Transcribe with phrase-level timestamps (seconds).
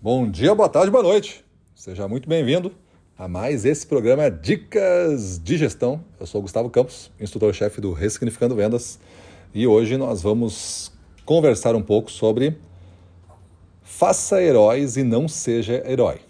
[0.00, 1.44] Bom dia, boa tarde, boa noite.
[1.74, 2.70] Seja muito bem-vindo
[3.18, 6.04] a mais esse programa Dicas de Gestão.
[6.20, 9.00] Eu sou Gustavo Campos, instrutor-chefe do Ressignificando Vendas,
[9.52, 10.92] e hoje nós vamos
[11.24, 12.56] conversar um pouco sobre
[13.82, 16.20] faça heróis e não seja herói.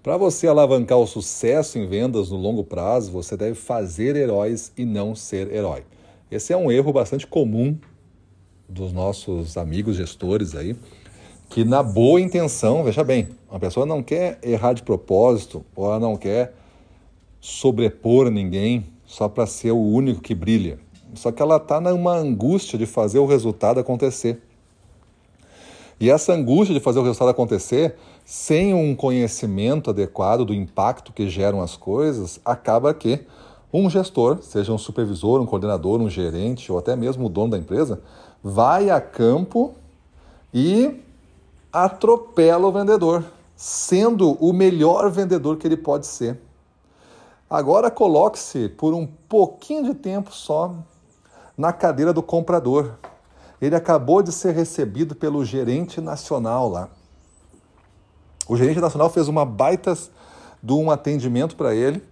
[0.00, 4.84] Para você alavancar o sucesso em vendas no longo prazo, você deve fazer heróis e
[4.84, 5.82] não ser herói.
[6.30, 7.76] Esse é um erro bastante comum
[8.68, 10.76] dos nossos amigos gestores aí
[11.50, 15.98] que na boa intenção, veja bem, uma pessoa não quer errar de propósito ou ela
[15.98, 16.54] não quer
[17.40, 20.78] sobrepor ninguém só para ser o único que brilha.
[21.12, 24.40] Só que ela está numa angústia de fazer o resultado acontecer.
[25.98, 31.28] E essa angústia de fazer o resultado acontecer, sem um conhecimento adequado do impacto que
[31.28, 33.26] geram as coisas, acaba que
[33.72, 37.58] um gestor, seja um supervisor, um coordenador, um gerente ou até mesmo o dono da
[37.58, 38.00] empresa,
[38.40, 39.74] vai a campo
[40.54, 41.09] e
[41.72, 43.24] atropela o vendedor,
[43.54, 46.40] sendo o melhor vendedor que ele pode ser.
[47.48, 50.74] Agora coloque-se por um pouquinho de tempo só
[51.56, 52.94] na cadeira do comprador.
[53.60, 56.88] Ele acabou de ser recebido pelo gerente nacional lá.
[58.48, 59.96] O gerente nacional fez uma baita
[60.62, 62.02] de um atendimento para ele,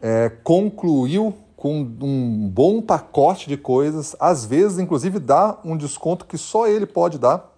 [0.00, 6.38] é, concluiu com um bom pacote de coisas, às vezes, inclusive, dá um desconto que
[6.38, 7.57] só ele pode dar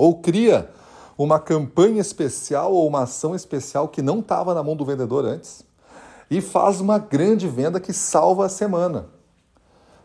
[0.00, 0.70] ou cria
[1.18, 5.62] uma campanha especial ou uma ação especial que não estava na mão do vendedor antes
[6.30, 9.08] e faz uma grande venda que salva a semana.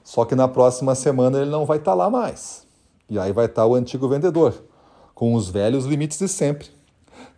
[0.03, 2.67] Só que na próxima semana ele não vai estar tá lá mais.
[3.09, 4.53] E aí vai estar tá o antigo vendedor,
[5.13, 6.67] com os velhos limites de sempre,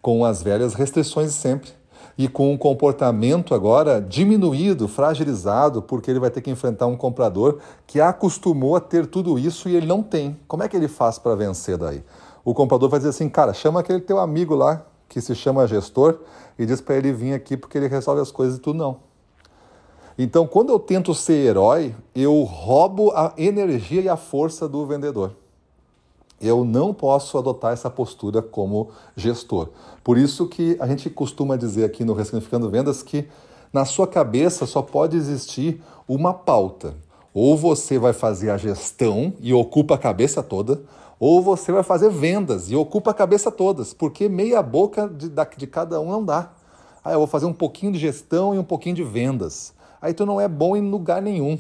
[0.01, 1.69] com as velhas restrições de sempre
[2.17, 7.59] e com um comportamento agora diminuído, fragilizado, porque ele vai ter que enfrentar um comprador
[7.85, 10.39] que acostumou a ter tudo isso e ele não tem.
[10.47, 12.03] Como é que ele faz para vencer daí?
[12.49, 16.19] O comprador vai dizer assim, cara, chama aquele teu amigo lá, que se chama gestor,
[16.57, 18.99] e diz para ele vir aqui porque ele resolve as coisas e tu não.
[20.17, 25.33] Então, quando eu tento ser herói, eu roubo a energia e a força do vendedor.
[26.39, 29.67] Eu não posso adotar essa postura como gestor.
[30.01, 33.27] Por isso que a gente costuma dizer aqui no Ressignificando Vendas que
[33.73, 36.95] na sua cabeça só pode existir uma pauta.
[37.33, 40.81] Ou você vai fazer a gestão e ocupa a cabeça toda,
[41.19, 45.67] ou você vai fazer vendas e ocupa a cabeça todas, porque meia boca de, de
[45.67, 46.51] cada um não dá.
[47.03, 49.73] Ah, eu vou fazer um pouquinho de gestão e um pouquinho de vendas.
[50.01, 51.57] Aí tu não é bom em lugar nenhum.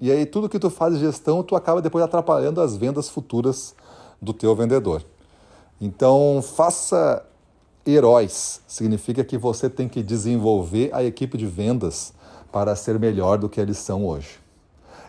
[0.00, 3.74] E aí tudo que tu faz de gestão, tu acaba depois atrapalhando as vendas futuras
[4.20, 5.04] do teu vendedor.
[5.80, 7.24] Então, faça
[7.86, 8.60] heróis.
[8.66, 12.12] Significa que você tem que desenvolver a equipe de vendas
[12.52, 14.38] para ser melhor do que eles são hoje.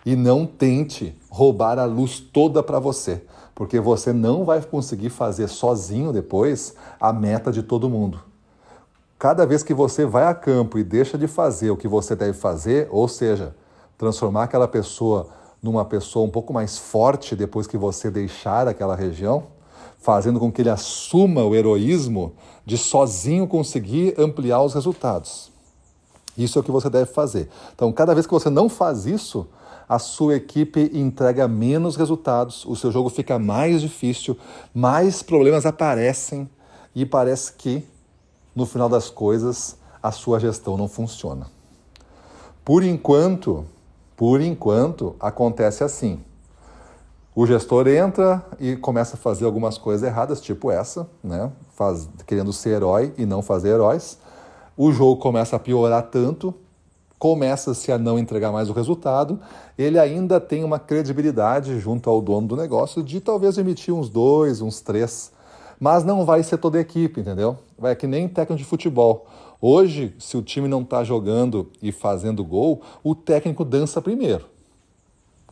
[0.06, 3.22] E não tente roubar a luz toda para você
[3.61, 8.19] porque você não vai conseguir fazer sozinho depois a meta de todo mundo.
[9.19, 12.33] Cada vez que você vai a campo e deixa de fazer o que você deve
[12.33, 13.55] fazer, ou seja,
[13.99, 15.27] transformar aquela pessoa
[15.61, 19.44] numa pessoa um pouco mais forte depois que você deixar aquela região,
[19.99, 22.33] fazendo com que ele assuma o heroísmo
[22.66, 25.51] de sozinho conseguir ampliar os resultados.
[26.35, 27.47] Isso é o que você deve fazer.
[27.75, 29.47] Então, cada vez que você não faz isso,
[29.91, 34.38] a sua equipe entrega menos resultados, o seu jogo fica mais difícil,
[34.74, 36.50] mais problemas aparecem
[36.96, 37.85] e parece que,
[38.56, 41.47] no final das coisas, a sua gestão não funciona.
[42.63, 43.66] Por enquanto,
[44.16, 46.22] por enquanto, acontece assim.
[47.35, 51.52] O gestor entra e começa a fazer algumas coisas erradas, tipo essa, né?
[51.75, 54.18] Faz, querendo ser herói e não fazer heróis.
[54.78, 56.56] O jogo começa a piorar tanto
[57.22, 59.40] começa-se a não entregar mais o resultado,
[59.78, 64.59] ele ainda tem uma credibilidade junto ao dono do negócio de talvez emitir uns dois,
[64.59, 65.32] uns três,
[65.80, 67.59] mas não vai ser toda a equipe, entendeu?
[67.78, 69.28] Vai que nem técnico de futebol.
[69.62, 74.48] Hoje, se o time não está jogando e fazendo gol, o técnico dança primeiro.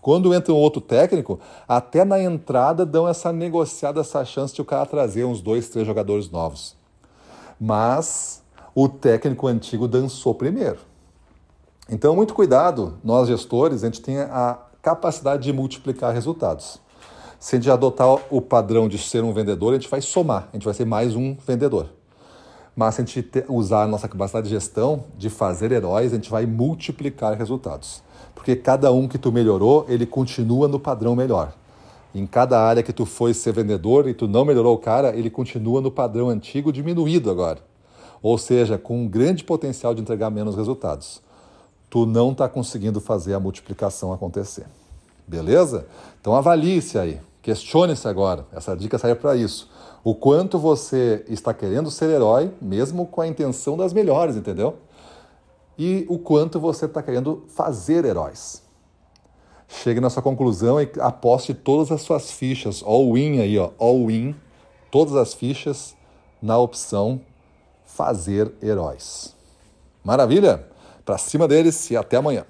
[0.01, 4.65] Quando entra um outro técnico, até na entrada dão essa negociada, essa chance de o
[4.65, 6.75] cara trazer uns dois, três jogadores novos.
[7.61, 8.41] Mas
[8.73, 10.88] o técnico antigo dançou primeiro.
[11.91, 16.79] Então, muito cuidado, nós gestores, a gente tem a capacidade de multiplicar resultados.
[17.39, 20.55] Se a gente adotar o padrão de ser um vendedor, a gente vai somar, a
[20.55, 21.87] gente vai ser mais um vendedor.
[22.75, 26.29] Mas se a gente usar a nossa capacidade de gestão, de fazer heróis, a gente
[26.29, 28.03] vai multiplicar resultados.
[28.35, 31.53] Porque cada um que tu melhorou, ele continua no padrão melhor.
[32.13, 35.31] Em cada área que tu foi ser vendedor e tu não melhorou o cara, ele
[35.31, 37.57] continua no padrão antigo diminuído agora.
[38.21, 41.27] Ou seja, com um grande potencial de entregar menos resultados
[41.89, 44.65] tu não está conseguindo fazer a multiplicação acontecer.
[45.27, 45.87] Beleza?
[46.19, 48.45] Então avalie-se aí, questione-se agora.
[48.51, 49.69] Essa dica serve para isso.
[50.03, 54.77] O quanto você está querendo ser herói, mesmo com a intenção das melhores, entendeu?
[55.77, 58.61] E o quanto você está querendo fazer heróis.
[59.67, 64.35] Chegue na sua conclusão e aposte todas as suas fichas, all-in aí, ó, all-in,
[64.89, 65.95] todas as fichas
[66.41, 67.21] na opção
[67.85, 69.35] fazer heróis.
[70.03, 70.68] Maravilha?
[71.09, 72.45] Para cima deles e até amanhã.